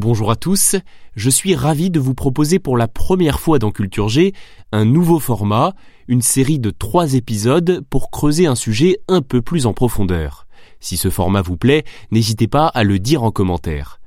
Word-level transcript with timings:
Bonjour 0.00 0.30
à 0.30 0.36
tous, 0.36 0.76
je 1.16 1.28
suis 1.28 1.56
ravi 1.56 1.90
de 1.90 1.98
vous 1.98 2.14
proposer 2.14 2.60
pour 2.60 2.76
la 2.76 2.86
première 2.86 3.40
fois 3.40 3.58
dans 3.58 3.72
Culture 3.72 4.08
G 4.08 4.32
un 4.70 4.84
nouveau 4.84 5.18
format, 5.18 5.74
une 6.06 6.22
série 6.22 6.60
de 6.60 6.70
trois 6.70 7.14
épisodes 7.14 7.84
pour 7.90 8.12
creuser 8.12 8.46
un 8.46 8.54
sujet 8.54 9.00
un 9.08 9.22
peu 9.22 9.42
plus 9.42 9.66
en 9.66 9.72
profondeur. 9.72 10.46
Si 10.78 10.96
ce 10.96 11.10
format 11.10 11.42
vous 11.42 11.56
plaît, 11.56 11.82
n'hésitez 12.12 12.46
pas 12.46 12.68
à 12.68 12.84
le 12.84 13.00
dire 13.00 13.24
en 13.24 13.32
commentaire. 13.32 13.98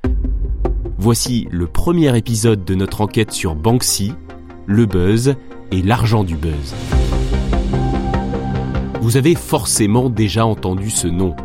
Voici 0.96 1.46
le 1.50 1.66
premier 1.66 2.16
épisode 2.16 2.64
de 2.64 2.74
notre 2.74 3.02
enquête 3.02 3.32
sur 3.32 3.54
Banksy, 3.54 4.14
le 4.64 4.86
buzz 4.86 5.34
et 5.72 5.82
l'argent 5.82 6.24
du 6.24 6.36
buzz. 6.36 6.74
Vous 9.02 9.18
avez 9.18 9.34
forcément 9.34 10.08
déjà 10.08 10.46
entendu 10.46 10.88
ce 10.88 11.08
nom, 11.08 11.36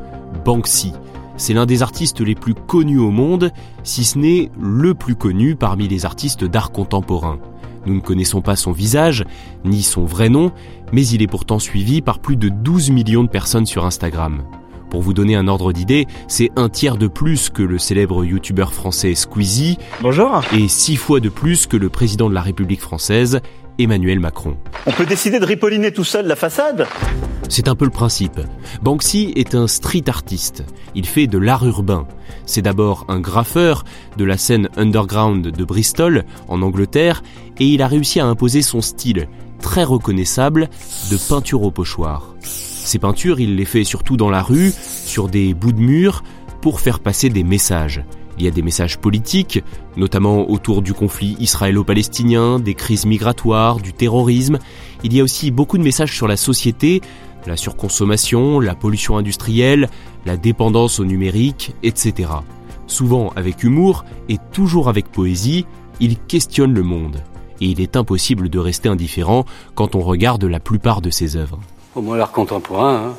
Banksy. 0.46 0.94
C'est 1.38 1.54
l'un 1.54 1.68
des 1.68 1.84
artistes 1.84 2.20
les 2.20 2.34
plus 2.34 2.56
connus 2.56 2.98
au 2.98 3.12
monde, 3.12 3.52
si 3.84 4.04
ce 4.04 4.18
n'est 4.18 4.50
le 4.60 4.96
plus 4.96 5.16
connu 5.16 5.56
parmi 5.56 5.88
les 5.88 6.06
artistes 6.06 6.44
d'art 6.44 6.72
contemporain. 6.72 7.38
Nous 7.86 7.94
ne 7.94 8.02
connaissons 8.02 8.42
pas 8.42 8.56
son 8.56 8.72
visage, 8.72 9.24
ni 9.64 9.84
son 9.84 10.04
vrai 10.04 10.30
nom, 10.30 10.52
mais 10.92 11.06
il 11.08 11.22
est 11.22 11.28
pourtant 11.28 11.60
suivi 11.60 12.02
par 12.02 12.20
plus 12.20 12.36
de 12.36 12.50
12 12.50 12.90
millions 12.90 13.24
de 13.24 13.30
personnes 13.30 13.68
sur 13.68 13.86
Instagram. 13.86 14.42
Pour 14.90 15.02
vous 15.02 15.14
donner 15.14 15.36
un 15.36 15.48
ordre 15.48 15.74
d'idée, 15.74 16.08
c'est 16.28 16.50
un 16.56 16.70
tiers 16.70 16.98
de 16.98 17.08
plus 17.08 17.50
que 17.50 17.62
le 17.62 17.78
célèbre 17.78 18.26
youtubeur 18.26 18.74
français 18.74 19.16
Squeezie. 19.16 19.78
Bonjour. 20.02 20.42
Et 20.54 20.68
six 20.68 20.96
fois 20.96 21.20
de 21.20 21.30
plus 21.30 21.68
que 21.68 21.78
le 21.78 21.90
président 21.90 22.30
de 22.30 22.34
la 22.34 22.42
République 22.42 22.82
française, 22.82 23.42
Emmanuel 23.80 24.20
Macron. 24.20 24.58
On 24.86 24.92
peut 24.92 25.06
décider 25.06 25.40
de 25.40 25.46
ripolliner 25.46 25.92
tout 25.92 26.04
seul 26.04 26.28
la 26.28 26.36
façade? 26.36 26.88
C'est 27.50 27.68
un 27.68 27.76
peu 27.76 27.86
le 27.86 27.92
principe. 27.92 28.40
Banksy 28.82 29.32
est 29.36 29.56
un 29.56 29.68
street 29.68 30.04
artiste. 30.08 30.64
Il 30.96 31.06
fait 31.06 31.28
de 31.28 31.38
l'art 31.38 31.66
urbain. 31.66 32.08
C'est 32.46 32.62
d'abord 32.62 33.06
un 33.08 33.20
graffeur 33.20 33.86
de 34.18 34.26
la 34.26 34.38
scène 34.38 34.70
underground 34.76 35.48
de 35.48 35.64
Bristol, 35.64 36.26
en 36.48 36.62
Angleterre, 36.62 37.24
et 37.60 37.66
il 37.66 37.82
a 37.82 37.88
réussi 37.88 38.20
à 38.20 38.26
imposer 38.26 38.62
son 38.62 38.82
style, 38.82 39.28
très 39.62 39.84
reconnaissable, 39.84 40.70
de 41.10 41.18
peinture 41.18 41.64
au 41.64 41.72
pochoir. 41.72 42.36
Ces 42.42 43.00
peintures, 43.00 43.40
il 43.40 43.56
les 43.56 43.66
fait 43.66 43.84
surtout 43.84 44.18
dans 44.18 44.30
la 44.30 44.42
rue, 44.42 44.72
sur 44.72 45.28
des 45.28 45.54
bouts 45.54 45.74
de 45.74 45.80
mur, 45.80 46.24
pour 46.62 46.82
faire 46.82 47.00
passer 47.00 47.30
des 47.30 47.44
messages. 47.44 48.04
Il 48.38 48.46
y 48.46 48.48
a 48.48 48.52
des 48.52 48.62
messages 48.62 48.98
politiques, 48.98 49.64
notamment 49.96 50.50
autour 50.50 50.82
du 50.82 50.94
conflit 50.94 51.36
israélo-palestinien, 51.40 52.60
des 52.60 52.76
crises 52.76 53.06
migratoires, 53.06 53.78
du 53.78 53.94
terrorisme. 53.94 54.60
Il 55.04 55.14
y 55.14 55.20
a 55.20 55.24
aussi 55.24 55.50
beaucoup 55.50 55.78
de 55.78 55.84
messages 55.84 56.16
sur 56.16 56.28
la 56.28 56.38
société, 56.38 57.02
la 57.48 57.58
surconsommation, 57.58 58.60
la 58.60 58.76
pollution 58.76 59.18
industrielle, 59.18 59.90
la 60.26 60.38
dépendance 60.38 61.00
au 61.00 61.06
numérique, 61.06 61.74
etc. 61.82 62.30
Souvent 62.86 63.34
avec 63.36 63.64
humour 63.64 64.06
et 64.30 64.38
toujours 64.52 64.88
avec 64.88 65.12
poésie, 65.12 65.66
il 66.00 66.18
questionne 66.18 66.74
le 66.74 66.84
monde. 66.84 67.24
Et 67.60 67.66
il 67.66 67.82
est 67.82 67.96
impossible 67.96 68.50
de 68.50 68.60
rester 68.60 68.88
indifférent 68.88 69.46
quand 69.74 69.96
on 69.96 70.02
regarde 70.02 70.44
la 70.44 70.60
plupart 70.60 71.02
de 71.02 71.10
ses 71.10 71.36
œuvres. 71.36 71.60
Au 71.96 72.02
moins 72.02 72.18
l'art 72.18 72.32
contemporain, 72.32 73.08
hein. 73.08 73.14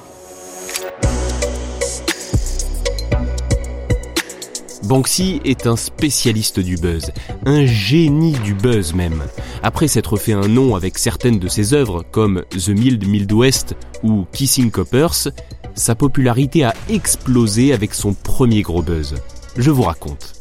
Banksy 4.88 5.42
est 5.44 5.66
un 5.66 5.76
spécialiste 5.76 6.60
du 6.60 6.76
buzz, 6.76 7.12
un 7.44 7.66
génie 7.66 8.32
du 8.42 8.54
buzz 8.54 8.94
même. 8.94 9.22
Après 9.62 9.86
s'être 9.86 10.16
fait 10.16 10.32
un 10.32 10.48
nom 10.48 10.76
avec 10.76 10.96
certaines 10.96 11.38
de 11.38 11.46
ses 11.46 11.74
œuvres 11.74 12.06
comme 12.10 12.42
The 12.52 12.70
Mild 12.70 13.06
Mild 13.06 13.30
West 13.30 13.76
ou 14.02 14.24
Kissing 14.32 14.70
Coppers, 14.70 15.28
sa 15.74 15.94
popularité 15.94 16.64
a 16.64 16.72
explosé 16.88 17.74
avec 17.74 17.92
son 17.92 18.14
premier 18.14 18.62
gros 18.62 18.80
buzz. 18.80 19.16
Je 19.58 19.70
vous 19.70 19.82
raconte. 19.82 20.40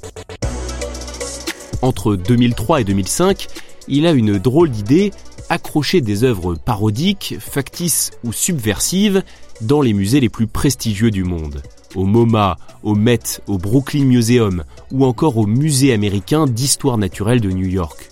Entre 1.81 2.15
2003 2.15 2.79
et 2.79 2.83
2005, 2.85 3.47
il 3.89 4.07
a 4.07 4.13
une 4.13 4.37
drôle 4.37 4.69
d'idée, 4.69 5.11
accrocher 5.49 5.99
des 5.99 6.23
œuvres 6.23 6.55
parodiques, 6.55 7.35
factices 7.41 8.11
ou 8.23 8.31
subversives 8.31 9.23
dans 9.59 9.81
les 9.81 9.91
musées 9.91 10.21
les 10.21 10.29
plus 10.29 10.47
prestigieux 10.47 11.11
du 11.11 11.25
monde 11.25 11.61
au 11.97 12.05
MoMA, 12.05 12.57
au 12.83 12.95
Met, 12.95 13.41
au 13.47 13.57
Brooklyn 13.57 14.05
Museum 14.05 14.63
ou 14.91 15.03
encore 15.03 15.37
au 15.37 15.47
Musée 15.47 15.91
américain 15.91 16.45
d'histoire 16.45 16.97
naturelle 16.97 17.41
de 17.41 17.51
New 17.51 17.65
York. 17.65 18.11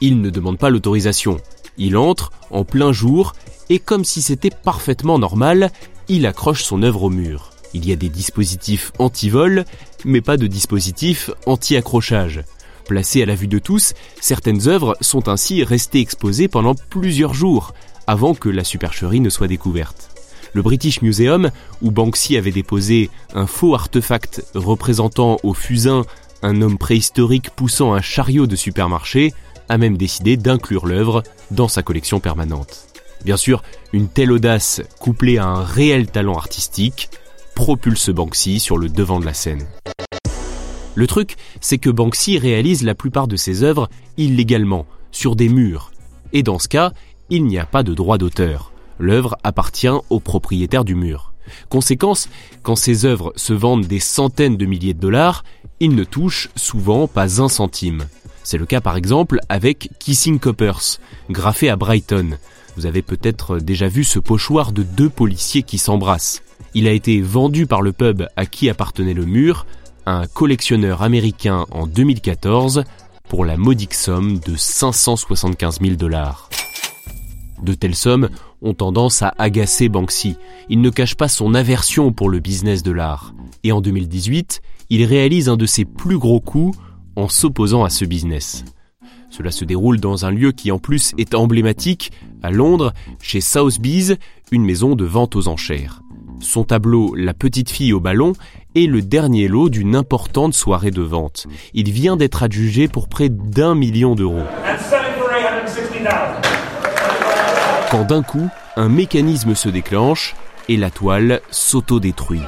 Il 0.00 0.20
ne 0.20 0.30
demande 0.30 0.58
pas 0.58 0.70
l'autorisation. 0.70 1.36
Il 1.78 1.96
entre 1.96 2.32
en 2.50 2.64
plein 2.64 2.92
jour 2.92 3.34
et 3.68 3.78
comme 3.78 4.04
si 4.04 4.22
c'était 4.22 4.50
parfaitement 4.50 5.18
normal, 5.18 5.70
il 6.08 6.26
accroche 6.26 6.64
son 6.64 6.82
œuvre 6.82 7.04
au 7.04 7.10
mur. 7.10 7.50
Il 7.74 7.86
y 7.86 7.92
a 7.92 7.96
des 7.96 8.08
dispositifs 8.08 8.92
anti-vol, 8.98 9.64
mais 10.04 10.22
pas 10.22 10.38
de 10.38 10.46
dispositifs 10.46 11.30
anti-accrochage. 11.44 12.42
Placées 12.86 13.22
à 13.22 13.26
la 13.26 13.34
vue 13.34 13.48
de 13.48 13.58
tous, 13.58 13.92
certaines 14.20 14.68
œuvres 14.68 14.96
sont 15.00 15.28
ainsi 15.28 15.62
restées 15.62 16.00
exposées 16.00 16.48
pendant 16.48 16.74
plusieurs 16.74 17.34
jours, 17.34 17.74
avant 18.06 18.34
que 18.34 18.48
la 18.48 18.64
supercherie 18.64 19.20
ne 19.20 19.28
soit 19.28 19.48
découverte. 19.48 20.15
Le 20.56 20.62
British 20.62 21.02
Museum, 21.02 21.50
où 21.82 21.90
Banksy 21.90 22.34
avait 22.38 22.50
déposé 22.50 23.10
un 23.34 23.46
faux 23.46 23.74
artefact 23.74 24.42
représentant 24.54 25.36
au 25.42 25.52
fusain 25.52 26.06
un 26.40 26.62
homme 26.62 26.78
préhistorique 26.78 27.50
poussant 27.50 27.92
un 27.92 28.00
chariot 28.00 28.46
de 28.46 28.56
supermarché, 28.56 29.34
a 29.68 29.76
même 29.76 29.98
décidé 29.98 30.38
d'inclure 30.38 30.86
l'œuvre 30.86 31.22
dans 31.50 31.68
sa 31.68 31.82
collection 31.82 32.20
permanente. 32.20 32.86
Bien 33.22 33.36
sûr, 33.36 33.62
une 33.92 34.08
telle 34.08 34.32
audace, 34.32 34.80
couplée 34.98 35.36
à 35.36 35.44
un 35.44 35.62
réel 35.62 36.06
talent 36.06 36.38
artistique, 36.38 37.10
propulse 37.54 38.08
Banksy 38.08 38.58
sur 38.58 38.78
le 38.78 38.88
devant 38.88 39.20
de 39.20 39.26
la 39.26 39.34
scène. 39.34 39.66
Le 40.94 41.06
truc, 41.06 41.36
c'est 41.60 41.76
que 41.76 41.90
Banksy 41.90 42.38
réalise 42.38 42.82
la 42.82 42.94
plupart 42.94 43.28
de 43.28 43.36
ses 43.36 43.62
œuvres 43.62 43.90
illégalement, 44.16 44.86
sur 45.12 45.36
des 45.36 45.50
murs. 45.50 45.92
Et 46.32 46.42
dans 46.42 46.58
ce 46.58 46.68
cas, 46.68 46.92
il 47.28 47.44
n'y 47.44 47.58
a 47.58 47.66
pas 47.66 47.82
de 47.82 47.92
droit 47.92 48.16
d'auteur 48.16 48.72
l'œuvre 48.98 49.36
appartient 49.42 49.88
au 50.10 50.20
propriétaire 50.20 50.84
du 50.84 50.94
mur. 50.94 51.32
Conséquence, 51.68 52.28
quand 52.62 52.76
ces 52.76 53.04
œuvres 53.04 53.32
se 53.36 53.52
vendent 53.52 53.86
des 53.86 54.00
centaines 54.00 54.56
de 54.56 54.66
milliers 54.66 54.94
de 54.94 55.00
dollars, 55.00 55.44
il 55.80 55.94
ne 55.94 56.04
touche 56.04 56.48
souvent 56.56 57.06
pas 57.06 57.40
un 57.40 57.48
centime. 57.48 58.06
C'est 58.42 58.58
le 58.58 58.66
cas 58.66 58.80
par 58.80 58.96
exemple 58.96 59.40
avec 59.48 59.90
Kissing 59.98 60.38
Coppers, 60.38 60.98
graffé 61.30 61.68
à 61.68 61.76
Brighton. 61.76 62.38
Vous 62.76 62.86
avez 62.86 63.02
peut-être 63.02 63.58
déjà 63.58 63.88
vu 63.88 64.04
ce 64.04 64.18
pochoir 64.18 64.72
de 64.72 64.82
deux 64.82 65.08
policiers 65.08 65.62
qui 65.62 65.78
s'embrassent. 65.78 66.42
Il 66.74 66.86
a 66.86 66.92
été 66.92 67.20
vendu 67.20 67.66
par 67.66 67.80
le 67.82 67.92
pub 67.92 68.26
à 68.36 68.46
qui 68.46 68.68
appartenait 68.68 69.14
le 69.14 69.24
mur, 69.24 69.66
un 70.04 70.26
collectionneur 70.26 71.02
américain 71.02 71.66
en 71.70 71.86
2014, 71.86 72.84
pour 73.28 73.44
la 73.44 73.56
modique 73.56 73.94
somme 73.94 74.38
de 74.38 74.54
575 74.56 75.80
000 75.80 75.96
dollars. 75.96 76.48
De 77.62 77.74
telles 77.74 77.94
sommes 77.94 78.28
ont 78.62 78.74
tendance 78.74 79.22
à 79.22 79.34
agacer 79.38 79.88
Banksy. 79.88 80.36
Il 80.68 80.80
ne 80.80 80.90
cache 80.90 81.14
pas 81.14 81.28
son 81.28 81.54
aversion 81.54 82.12
pour 82.12 82.28
le 82.28 82.38
business 82.38 82.82
de 82.82 82.92
l'art. 82.92 83.34
Et 83.64 83.72
en 83.72 83.80
2018, 83.80 84.60
il 84.90 85.04
réalise 85.04 85.48
un 85.48 85.56
de 85.56 85.66
ses 85.66 85.84
plus 85.84 86.18
gros 86.18 86.40
coups 86.40 86.76
en 87.16 87.28
s'opposant 87.28 87.84
à 87.84 87.90
ce 87.90 88.04
business. 88.04 88.64
Cela 89.30 89.50
se 89.50 89.64
déroule 89.64 90.00
dans 90.00 90.24
un 90.24 90.30
lieu 90.30 90.52
qui 90.52 90.70
en 90.70 90.78
plus 90.78 91.12
est 91.18 91.34
emblématique, 91.34 92.12
à 92.42 92.50
Londres, 92.50 92.92
chez 93.20 93.40
Sotheby's, 93.40 94.14
une 94.52 94.64
maison 94.64 94.94
de 94.94 95.04
vente 95.04 95.36
aux 95.36 95.48
enchères. 95.48 96.02
Son 96.40 96.64
tableau 96.64 97.14
La 97.14 97.34
petite 97.34 97.70
fille 97.70 97.92
au 97.92 98.00
ballon 98.00 98.34
est 98.74 98.86
le 98.86 99.02
dernier 99.02 99.48
lot 99.48 99.68
d'une 99.68 99.96
importante 99.96 100.54
soirée 100.54 100.90
de 100.90 101.02
vente. 101.02 101.46
Il 101.74 101.90
vient 101.90 102.16
d'être 102.16 102.42
adjugé 102.42 102.88
pour 102.88 103.08
près 103.08 103.28
d'un 103.28 103.74
million 103.74 104.14
d'euros. 104.14 104.44
Quand 107.90 108.04
d'un 108.04 108.22
coup, 108.22 108.48
un 108.76 108.88
mécanisme 108.88 109.54
se 109.54 109.68
déclenche 109.68 110.34
et 110.68 110.76
la 110.76 110.90
toile 110.90 111.40
s'auto-détruit. 111.50 112.42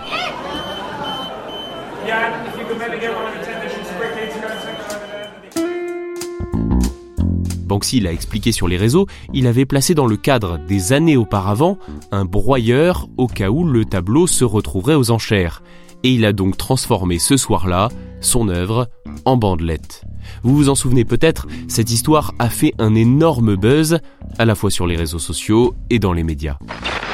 Banksy 7.66 8.00
l'a 8.00 8.12
expliqué 8.12 8.50
sur 8.50 8.66
les 8.66 8.78
réseaux, 8.78 9.06
il 9.34 9.46
avait 9.46 9.66
placé 9.66 9.94
dans 9.94 10.06
le 10.06 10.16
cadre 10.16 10.58
des 10.58 10.92
années 10.92 11.18
auparavant 11.18 11.78
un 12.10 12.24
broyeur 12.24 13.06
au 13.18 13.26
cas 13.26 13.50
où 13.50 13.64
le 13.64 13.84
tableau 13.84 14.26
se 14.26 14.44
retrouverait 14.44 14.94
aux 14.94 15.10
enchères. 15.10 15.62
Et 16.02 16.10
il 16.10 16.24
a 16.24 16.32
donc 16.32 16.56
transformé 16.56 17.18
ce 17.18 17.36
soir-là 17.36 17.88
son 18.20 18.48
œuvre 18.48 18.88
en 19.24 19.36
bandelette. 19.36 20.07
Vous 20.42 20.54
vous 20.54 20.68
en 20.68 20.74
souvenez 20.74 21.04
peut-être, 21.04 21.46
cette 21.68 21.90
histoire 21.90 22.34
a 22.38 22.48
fait 22.48 22.74
un 22.78 22.94
énorme 22.94 23.56
buzz, 23.56 23.98
à 24.38 24.44
la 24.44 24.54
fois 24.54 24.70
sur 24.70 24.86
les 24.86 24.96
réseaux 24.96 25.18
sociaux 25.18 25.74
et 25.90 25.98
dans 25.98 26.12
les 26.12 26.22
médias. 26.22 26.58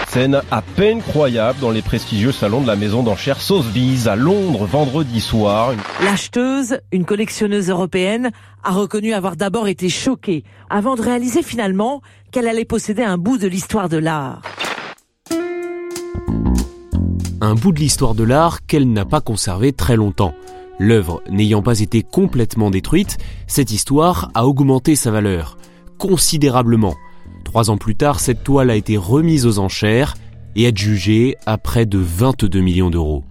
Scène 0.08 0.42
à 0.52 0.62
peine 0.62 1.02
croyable 1.02 1.58
dans 1.60 1.72
les 1.72 1.82
prestigieux 1.82 2.30
salons 2.30 2.60
de 2.60 2.68
la 2.68 2.76
maison 2.76 3.02
d'enchères 3.02 3.40
Sotheby's 3.40 4.06
à 4.06 4.14
Londres 4.14 4.64
vendredi 4.64 5.20
soir. 5.20 5.72
L'acheteuse, 6.04 6.78
une 6.92 7.04
collectionneuse 7.04 7.68
européenne, 7.68 8.30
a 8.62 8.70
reconnu 8.70 9.12
avoir 9.12 9.34
d'abord 9.34 9.66
été 9.66 9.88
choquée 9.88 10.44
avant 10.70 10.94
de 10.94 11.02
réaliser 11.02 11.42
finalement 11.42 12.00
qu'elle 12.30 12.46
allait 12.46 12.64
posséder 12.64 13.02
un 13.02 13.18
bout 13.18 13.38
de 13.38 13.48
l'histoire 13.48 13.88
de 13.88 13.96
l'art. 13.96 14.40
Un 17.40 17.54
bout 17.56 17.72
de 17.72 17.80
l'histoire 17.80 18.14
de 18.14 18.22
l'art 18.22 18.64
qu'elle 18.66 18.92
n'a 18.92 19.04
pas 19.04 19.20
conservé 19.20 19.72
très 19.72 19.96
longtemps. 19.96 20.34
L'œuvre 20.78 21.22
n'ayant 21.30 21.62
pas 21.62 21.80
été 21.80 22.02
complètement 22.02 22.70
détruite, 22.70 23.18
cette 23.46 23.70
histoire 23.70 24.30
a 24.34 24.46
augmenté 24.46 24.96
sa 24.96 25.10
valeur, 25.10 25.56
considérablement. 25.98 26.94
Trois 27.44 27.70
ans 27.70 27.76
plus 27.76 27.94
tard, 27.94 28.18
cette 28.18 28.42
toile 28.42 28.70
a 28.70 28.76
été 28.76 28.96
remise 28.96 29.46
aux 29.46 29.58
enchères 29.58 30.14
et 30.56 30.66
adjugée 30.66 31.36
à 31.46 31.58
près 31.58 31.86
de 31.86 31.98
22 31.98 32.60
millions 32.60 32.90
d'euros. 32.90 33.24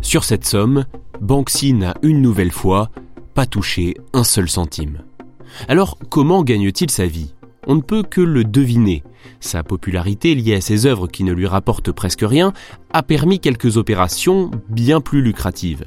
Sur 0.00 0.24
cette 0.24 0.44
somme, 0.44 0.84
Banksy 1.20 1.72
n'a 1.72 1.94
une 2.02 2.22
nouvelle 2.22 2.52
fois 2.52 2.90
pas 3.34 3.46
touché 3.46 3.94
un 4.12 4.24
seul 4.24 4.48
centime. 4.48 5.02
Alors 5.66 5.98
comment 6.08 6.42
gagne-t-il 6.42 6.90
sa 6.90 7.06
vie? 7.06 7.34
On 7.66 7.74
ne 7.74 7.80
peut 7.80 8.02
que 8.02 8.20
le 8.20 8.44
deviner. 8.44 9.02
Sa 9.40 9.62
popularité 9.62 10.34
liée 10.34 10.56
à 10.56 10.60
ses 10.60 10.86
œuvres 10.86 11.06
qui 11.08 11.24
ne 11.24 11.32
lui 11.32 11.46
rapportent 11.46 11.92
presque 11.92 12.22
rien 12.22 12.52
a 12.92 13.02
permis 13.02 13.40
quelques 13.40 13.76
opérations 13.76 14.50
bien 14.68 15.00
plus 15.00 15.22
lucratives. 15.22 15.84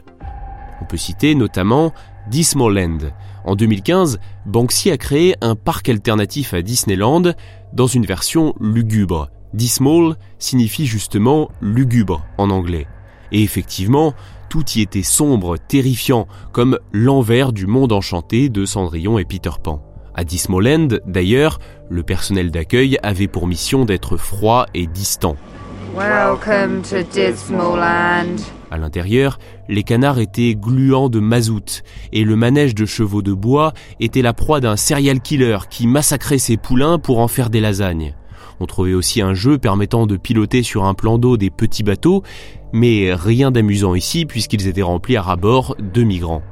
On 0.81 0.85
peut 0.85 0.97
citer 0.97 1.35
notamment 1.35 1.93
Disneyland. 2.29 2.97
En 3.45 3.55
2015, 3.55 4.19
Banksy 4.45 4.91
a 4.91 4.97
créé 4.97 5.35
un 5.41 5.55
parc 5.55 5.89
alternatif 5.89 6.53
à 6.53 6.61
Disneyland 6.61 7.33
dans 7.73 7.87
une 7.87 8.05
version 8.05 8.55
lugubre. 8.59 9.29
Dismal 9.53 10.15
signifie 10.39 10.85
justement 10.85 11.49
lugubre 11.61 12.25
en 12.37 12.49
anglais. 12.49 12.87
Et 13.31 13.43
effectivement, 13.43 14.13
tout 14.49 14.65
y 14.75 14.81
était 14.81 15.03
sombre, 15.03 15.57
terrifiant, 15.57 16.27
comme 16.51 16.79
l'envers 16.91 17.53
du 17.53 17.67
monde 17.67 17.91
enchanté 17.91 18.49
de 18.49 18.65
Cendrillon 18.65 19.17
et 19.17 19.25
Peter 19.25 19.51
Pan. 19.61 19.90
À 20.13 20.23
Disneyland, 20.23 20.87
d'ailleurs, 21.05 21.59
le 21.89 22.03
personnel 22.03 22.51
d'accueil 22.51 22.97
avait 23.01 23.27
pour 23.27 23.47
mission 23.47 23.85
d'être 23.85 24.17
froid 24.17 24.65
et 24.73 24.87
distant. 24.87 25.35
Welcome 25.95 26.81
to. 26.83 26.97
À 28.71 28.77
l'intérieur, 28.77 29.39
les 29.67 29.83
canards 29.83 30.19
étaient 30.19 30.55
gluants 30.55 31.09
de 31.09 31.19
mazout 31.19 31.83
et 32.13 32.23
le 32.23 32.37
manège 32.37 32.73
de 32.73 32.85
chevaux 32.85 33.21
de 33.21 33.33
bois 33.33 33.73
était 33.99 34.21
la 34.21 34.33
proie 34.33 34.61
d'un 34.61 34.77
serial 34.77 35.19
killer 35.19 35.57
qui 35.69 35.87
massacrait 35.87 36.37
ses 36.37 36.55
poulains 36.55 36.97
pour 36.97 37.19
en 37.19 37.27
faire 37.27 37.49
des 37.49 37.59
lasagnes. 37.59 38.15
On 38.61 38.65
trouvait 38.67 38.93
aussi 38.93 39.21
un 39.21 39.33
jeu 39.33 39.57
permettant 39.57 40.07
de 40.07 40.15
piloter 40.15 40.63
sur 40.63 40.85
un 40.85 40.93
plan 40.93 41.17
d'eau 41.17 41.35
des 41.35 41.49
petits 41.49 41.83
bateaux, 41.83 42.23
mais 42.71 43.13
rien 43.13 43.51
d'amusant 43.51 43.95
ici 43.95 44.25
puisqu'ils 44.25 44.67
étaient 44.67 44.81
remplis 44.81 45.17
à 45.17 45.21
rabord 45.21 45.75
de 45.79 46.03
migrants. 46.03 46.43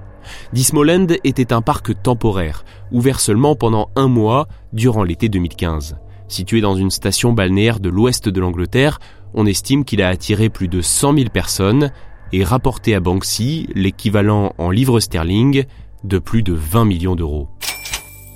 Dismoland 0.54 1.08
était 1.24 1.54
un 1.54 1.62
parc 1.62 2.02
temporaire, 2.02 2.66
ouvert 2.92 3.20
seulement 3.20 3.56
pendant 3.56 3.90
un 3.96 4.08
mois 4.08 4.48
durant 4.74 5.04
l'été 5.04 5.30
2015. 5.30 5.98
Situé 6.28 6.62
dans 6.62 6.76
une 6.76 6.92
station 6.92 7.34
balnéaire 7.34 7.80
de 7.80 7.90
l'ouest 7.90 8.30
de 8.30 8.40
l'Angleterre, 8.40 9.00
on 9.34 9.46
estime 9.46 9.84
qu'il 9.84 10.02
a 10.02 10.10
attiré 10.10 10.50
plus 10.50 10.68
de 10.68 10.82
100 10.82 11.16
000 11.16 11.30
personnes 11.30 11.92
et 12.32 12.44
rapporté 12.44 12.96
à 12.96 13.00
Banksy 13.00 13.68
l'équivalent 13.74 14.54
en 14.58 14.70
livres 14.70 15.00
sterling 15.00 15.66
de 16.04 16.20
plus 16.20 16.44
de 16.44 16.54
20 16.54 16.86
millions 16.86 17.16
d'euros. 17.16 17.48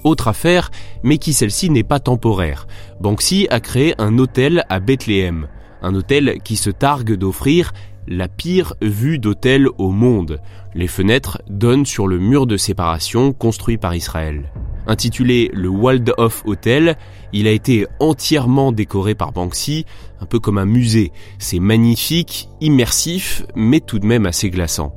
Autre 0.03 0.27
affaire, 0.27 0.71
mais 1.03 1.17
qui 1.17 1.33
celle-ci 1.33 1.69
n'est 1.69 1.83
pas 1.83 1.99
temporaire. 1.99 2.67
Banksy 2.99 3.47
a 3.49 3.59
créé 3.59 3.95
un 3.99 4.17
hôtel 4.17 4.65
à 4.69 4.79
Bethléem, 4.79 5.47
un 5.81 5.95
hôtel 5.95 6.39
qui 6.43 6.55
se 6.55 6.69
targue 6.69 7.13
d'offrir 7.13 7.71
la 8.07 8.27
pire 8.27 8.73
vue 8.81 9.19
d'hôtel 9.19 9.67
au 9.77 9.91
monde. 9.91 10.39
Les 10.75 10.87
fenêtres 10.87 11.41
donnent 11.49 11.85
sur 11.85 12.07
le 12.07 12.19
mur 12.19 12.47
de 12.47 12.57
séparation 12.57 13.33
construit 13.33 13.77
par 13.77 13.95
Israël. 13.95 14.51
Intitulé 14.85 15.49
le 15.53 15.69
Waldhof 15.69 16.43
Hotel, 16.45 16.97
il 17.31 17.47
a 17.47 17.51
été 17.51 17.87
entièrement 17.99 18.71
décoré 18.71 19.15
par 19.15 19.31
Banksy, 19.31 19.85
un 20.19 20.25
peu 20.25 20.39
comme 20.39 20.57
un 20.57 20.65
musée. 20.65 21.11
C'est 21.39 21.59
magnifique, 21.59 22.49
immersif, 22.59 23.45
mais 23.55 23.79
tout 23.79 23.99
de 23.99 24.05
même 24.05 24.25
assez 24.25 24.49
glaçant. 24.49 24.93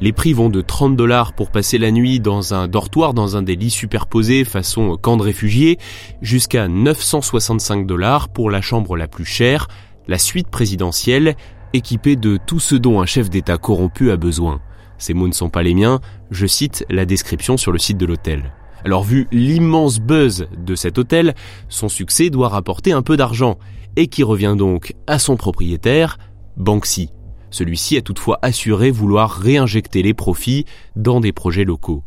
Les 0.00 0.12
prix 0.12 0.32
vont 0.32 0.48
de 0.48 0.60
30 0.60 0.96
dollars 0.96 1.34
pour 1.34 1.50
passer 1.50 1.78
la 1.78 1.90
nuit 1.90 2.20
dans 2.20 2.54
un 2.54 2.68
dortoir 2.68 3.14
dans 3.14 3.36
un 3.36 3.42
des 3.42 3.56
lits 3.56 3.70
superposés 3.70 4.44
façon 4.44 4.96
camp 4.96 5.16
de 5.16 5.22
réfugiés, 5.22 5.78
jusqu'à 6.20 6.68
965 6.68 7.86
dollars 7.86 8.28
pour 8.28 8.50
la 8.50 8.60
chambre 8.60 8.96
la 8.96 9.08
plus 9.08 9.24
chère, 9.24 9.68
la 10.08 10.18
suite 10.18 10.48
présidentielle, 10.48 11.36
équipée 11.72 12.16
de 12.16 12.38
tout 12.44 12.60
ce 12.60 12.74
dont 12.74 13.00
un 13.00 13.06
chef 13.06 13.30
d'État 13.30 13.58
corrompu 13.58 14.10
a 14.10 14.16
besoin. 14.16 14.60
Ces 14.98 15.14
mots 15.14 15.28
ne 15.28 15.32
sont 15.32 15.48
pas 15.48 15.62
les 15.62 15.74
miens, 15.74 16.00
je 16.30 16.46
cite 16.46 16.84
la 16.90 17.04
description 17.04 17.56
sur 17.56 17.72
le 17.72 17.78
site 17.78 17.96
de 17.96 18.06
l'hôtel. 18.06 18.52
Alors 18.84 19.02
vu 19.02 19.28
l'immense 19.32 19.98
buzz 19.98 20.46
de 20.56 20.74
cet 20.74 20.98
hôtel, 20.98 21.34
son 21.68 21.88
succès 21.88 22.30
doit 22.30 22.48
rapporter 22.48 22.92
un 22.92 23.02
peu 23.02 23.16
d'argent, 23.16 23.58
et 23.96 24.06
qui 24.06 24.22
revient 24.22 24.54
donc 24.56 24.94
à 25.06 25.18
son 25.18 25.36
propriétaire, 25.36 26.18
Banksy. 26.56 27.10
Celui-ci 27.50 27.96
a 27.96 28.02
toutefois 28.02 28.38
assuré 28.42 28.90
vouloir 28.90 29.32
réinjecter 29.32 30.02
les 30.02 30.14
profits 30.14 30.64
dans 30.96 31.20
des 31.20 31.32
projets 31.32 31.64
locaux. 31.64 32.04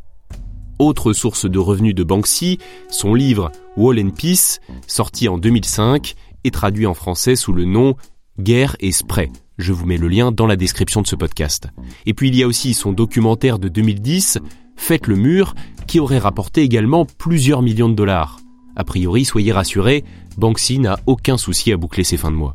Autre 0.80 1.14
source 1.14 1.50
de 1.50 1.60
revenus 1.60 1.96
de 1.96 2.04
Banksy, 2.04 2.58
son 2.90 3.14
livre 3.14 3.52
Wall 3.78 4.00
and 4.00 4.12
Peace, 4.12 4.60
sorti 4.88 5.28
en 5.28 5.38
2005 5.38 6.16
et 6.44 6.52
traduit 6.52 6.88
en 6.88 6.94
français 6.94 7.36
sous 7.36 7.54
le 7.54 7.66
nom 7.66 7.96
Guerre 8.40 8.76
et 8.80 8.92
Spray. 8.92 9.32
Je 9.58 9.72
vous 9.72 9.86
mets 9.86 9.98
le 9.98 10.08
lien 10.08 10.32
dans 10.32 10.48
la 10.48 10.56
description 10.56 11.02
de 11.02 11.08
ce 11.08 11.16
podcast. 11.16 11.68
Et 12.06 12.14
puis 12.14 12.30
il 12.30 12.36
y 12.36 12.44
a 12.44 12.48
aussi 12.48 12.74
son 12.74 12.92
documentaire 12.92 13.60
de 13.60 13.68
2010, 13.68 14.40
Faites 14.76 15.08
le 15.08 15.16
mur, 15.16 15.56
qui 15.88 16.00
aurait 16.00 16.18
rapporté 16.18 16.62
également 16.62 17.06
plusieurs 17.06 17.62
millions 17.62 17.90
de 17.90 17.96
dollars. 17.96 18.40
A 18.76 18.84
priori, 18.84 19.24
soyez 19.24 19.52
rassurés, 19.52 20.04
Banksy 20.38 20.80
n'a 20.80 21.00
aucun 21.06 21.38
souci 21.38 21.72
à 21.72 21.78
boucler 21.78 22.04
ses 22.04 22.18
fins 22.18 22.32
de 22.32 22.36
mois. 22.36 22.54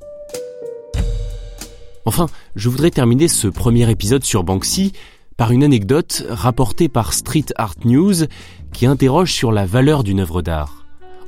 Enfin, 2.04 2.26
je 2.56 2.68
voudrais 2.68 2.90
terminer 2.90 3.28
ce 3.28 3.48
premier 3.48 3.88
épisode 3.90 4.24
sur 4.24 4.42
Banksy 4.42 4.92
par 5.36 5.52
une 5.52 5.62
anecdote 5.62 6.24
rapportée 6.28 6.88
par 6.88 7.12
Street 7.12 7.46
Art 7.56 7.76
News 7.84 8.14
qui 8.72 8.86
interroge 8.86 9.32
sur 9.32 9.52
la 9.52 9.66
valeur 9.66 10.02
d'une 10.02 10.20
œuvre 10.20 10.42
d'art. 10.42 10.77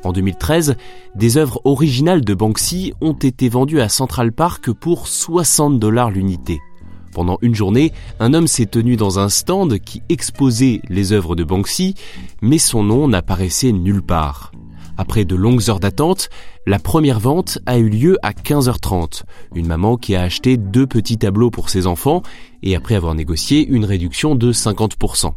En 0.04 0.12
2013, 0.12 0.76
des 1.14 1.36
œuvres 1.36 1.60
originales 1.64 2.24
de 2.24 2.34
Banksy 2.34 2.94
ont 3.00 3.12
été 3.12 3.48
vendues 3.48 3.80
à 3.80 3.88
Central 3.88 4.32
Park 4.32 4.72
pour 4.72 5.08
60 5.08 5.78
dollars 5.78 6.10
l'unité. 6.10 6.60
Pendant 7.12 7.38
une 7.42 7.54
journée, 7.54 7.92
un 8.18 8.32
homme 8.34 8.46
s'est 8.46 8.66
tenu 8.66 8.96
dans 8.96 9.18
un 9.18 9.28
stand 9.28 9.78
qui 9.80 10.02
exposait 10.08 10.80
les 10.88 11.12
œuvres 11.12 11.36
de 11.36 11.44
Banksy, 11.44 11.94
mais 12.40 12.58
son 12.58 12.82
nom 12.82 13.08
n'apparaissait 13.08 13.72
nulle 13.72 14.02
part. 14.02 14.52
Après 14.96 15.24
de 15.24 15.34
longues 15.34 15.68
heures 15.68 15.80
d'attente, 15.80 16.28
la 16.66 16.78
première 16.78 17.20
vente 17.20 17.58
a 17.66 17.78
eu 17.78 17.88
lieu 17.88 18.16
à 18.22 18.32
15h30. 18.32 19.22
Une 19.54 19.66
maman 19.66 19.96
qui 19.96 20.14
a 20.14 20.22
acheté 20.22 20.56
deux 20.56 20.86
petits 20.86 21.18
tableaux 21.18 21.50
pour 21.50 21.68
ses 21.68 21.86
enfants 21.86 22.22
et 22.62 22.76
après 22.76 22.94
avoir 22.94 23.14
négocié 23.14 23.66
une 23.66 23.84
réduction 23.84 24.34
de 24.34 24.52
50%. 24.52 25.32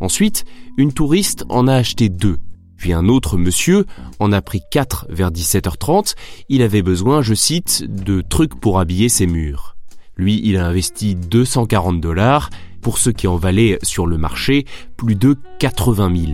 Ensuite, 0.00 0.44
une 0.76 0.92
touriste 0.92 1.44
en 1.48 1.68
a 1.68 1.74
acheté 1.74 2.08
deux. 2.08 2.38
Puis 2.76 2.92
un 2.92 3.08
autre 3.08 3.36
monsieur 3.36 3.86
en 4.18 4.32
a 4.32 4.42
pris 4.42 4.62
quatre 4.70 5.06
vers 5.08 5.30
17h30. 5.30 6.14
Il 6.48 6.62
avait 6.62 6.82
besoin, 6.82 7.22
je 7.22 7.34
cite, 7.34 7.84
de 7.88 8.20
trucs 8.20 8.58
pour 8.58 8.78
habiller 8.78 9.08
ses 9.08 9.26
murs. 9.26 9.76
Lui, 10.16 10.40
il 10.44 10.56
a 10.56 10.66
investi 10.66 11.14
240 11.14 12.00
dollars 12.00 12.50
pour 12.80 12.98
ce 12.98 13.10
qui 13.10 13.26
en 13.26 13.36
valait 13.36 13.78
sur 13.82 14.06
le 14.06 14.18
marché 14.18 14.64
plus 14.96 15.16
de 15.16 15.36
80 15.58 16.14
000. 16.14 16.32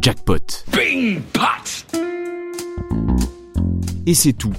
Jackpot. 0.00 0.64
Et 4.06 4.14
c'est 4.14 4.32
tout. 4.32 4.54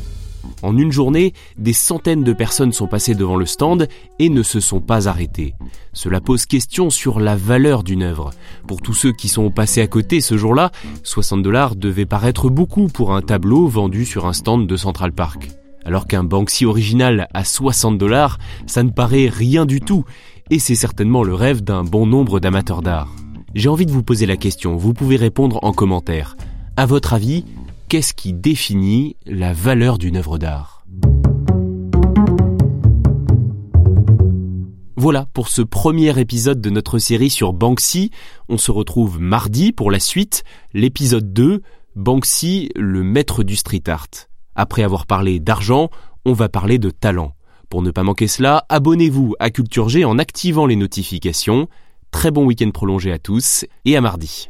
En 0.61 0.77
une 0.77 0.91
journée, 0.91 1.33
des 1.57 1.73
centaines 1.73 2.23
de 2.23 2.33
personnes 2.33 2.73
sont 2.73 2.87
passées 2.87 3.15
devant 3.15 3.35
le 3.35 3.45
stand 3.45 3.87
et 4.19 4.29
ne 4.29 4.43
se 4.43 4.59
sont 4.59 4.81
pas 4.81 5.07
arrêtées. 5.07 5.53
Cela 5.93 6.21
pose 6.21 6.45
question 6.45 6.89
sur 6.89 7.19
la 7.19 7.35
valeur 7.35 7.83
d'une 7.83 8.03
œuvre. 8.03 8.31
Pour 8.67 8.81
tous 8.81 8.93
ceux 8.93 9.13
qui 9.13 9.29
sont 9.29 9.51
passés 9.51 9.81
à 9.81 9.87
côté 9.87 10.21
ce 10.21 10.37
jour-là, 10.37 10.71
60 11.03 11.41
dollars 11.41 11.75
devait 11.75 12.05
paraître 12.05 12.49
beaucoup 12.49 12.87
pour 12.87 13.13
un 13.13 13.21
tableau 13.21 13.67
vendu 13.67 14.05
sur 14.05 14.25
un 14.25 14.33
stand 14.33 14.67
de 14.67 14.75
Central 14.75 15.11
Park. 15.13 15.49
Alors 15.85 16.07
qu'un 16.07 16.23
Banksy 16.23 16.65
original 16.65 17.27
à 17.33 17.43
60 17.43 17.97
dollars, 17.97 18.37
ça 18.67 18.83
ne 18.83 18.89
paraît 18.89 19.29
rien 19.29 19.65
du 19.65 19.79
tout, 19.79 20.03
et 20.49 20.59
c'est 20.59 20.75
certainement 20.75 21.23
le 21.23 21.33
rêve 21.33 21.61
d'un 21.61 21.83
bon 21.83 22.05
nombre 22.05 22.39
d'amateurs 22.39 22.81
d'art. 22.81 23.15
J'ai 23.55 23.69
envie 23.69 23.85
de 23.85 23.91
vous 23.91 24.03
poser 24.03 24.25
la 24.25 24.37
question, 24.37 24.75
vous 24.75 24.93
pouvez 24.93 25.15
répondre 25.15 25.59
en 25.63 25.71
commentaire. 25.71 26.35
À 26.75 26.85
votre 26.85 27.13
avis, 27.13 27.43
qu'est-ce 27.89 28.13
qui 28.13 28.33
définit 28.33 29.17
la 29.25 29.51
valeur 29.51 29.97
d'une 29.97 30.15
œuvre 30.15 30.37
d'art? 30.37 30.85
Voilà 34.95 35.25
pour 35.33 35.47
ce 35.47 35.63
premier 35.63 36.17
épisode 36.19 36.61
de 36.61 36.69
notre 36.69 36.99
série 36.99 37.31
sur 37.31 37.51
Banksy. 37.51 38.11
On 38.47 38.57
se 38.57 38.69
retrouve 38.69 39.19
mardi 39.19 39.71
pour 39.71 39.89
la 39.89 39.99
suite, 39.99 40.43
l'épisode 40.73 41.33
2, 41.33 41.63
Banksy, 41.95 42.69
le 42.75 43.01
maître 43.01 43.43
du 43.43 43.55
street 43.55 43.83
art. 43.87 44.07
Après 44.55 44.83
avoir 44.83 45.07
parlé 45.07 45.39
d'argent, 45.39 45.89
on 46.25 46.33
va 46.33 46.47
parler 46.47 46.77
de 46.77 46.91
talent. 46.91 47.33
Pour 47.69 47.81
ne 47.81 47.89
pas 47.89 48.03
manquer 48.03 48.27
cela, 48.27 48.65
abonnez-vous 48.69 49.35
à 49.39 49.49
Culture 49.49 49.89
G 49.89 50.05
en 50.05 50.19
activant 50.19 50.67
les 50.67 50.75
notifications. 50.75 51.67
Très 52.11 52.29
bon 52.29 52.45
week-end 52.45 52.69
prolongé 52.69 53.11
à 53.11 53.17
tous 53.17 53.65
et 53.85 53.97
à 53.97 54.01
mardi. 54.01 54.49